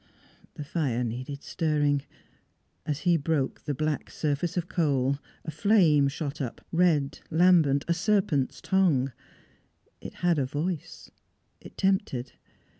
[0.55, 2.01] The fire needed stirring.
[2.87, 7.93] As he broke the black surface of coal, a flame shot up, red, lambent, a
[7.93, 9.11] serpent's tongue.
[10.01, 11.11] It had a voice;
[11.59, 12.33] it tempted.